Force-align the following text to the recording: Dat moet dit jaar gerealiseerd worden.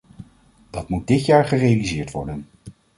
Dat 0.69 0.89
moet 0.89 1.07
dit 1.07 1.25
jaar 1.25 1.45
gerealiseerd 1.45 2.11
worden. 2.11 2.47